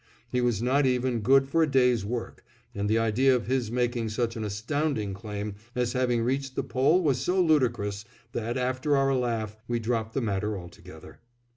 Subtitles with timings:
[0.31, 4.09] He was not even good for a day's work, and the idea of his making
[4.09, 9.13] such an astounding claim as having reached the Pole was so ludicrous that, after our
[9.13, 11.19] laugh, we dropped the matter altogether.